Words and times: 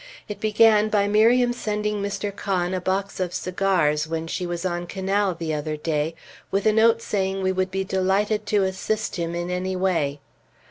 It 0.27 0.39
began 0.41 0.89
by 0.89 1.07
Miriam 1.07 1.53
sending 1.53 2.01
Mr. 2.01 2.35
Conn 2.35 2.73
a 2.73 2.81
box 2.81 3.19
of 3.19 3.35
cigars 3.35 4.07
when 4.07 4.25
she 4.25 4.47
was 4.47 4.65
on 4.65 4.87
Canal 4.87 5.35
the 5.35 5.53
other 5.53 5.77
day, 5.77 6.15
with 6.49 6.65
a 6.65 6.73
note 6.73 7.03
saying 7.03 7.43
we 7.43 7.51
would 7.51 7.69
be 7.69 7.83
delighted 7.83 8.47
to 8.47 8.63
assist 8.63 9.17
him 9.17 9.35
in 9.35 9.51
anyway. 9.51 10.19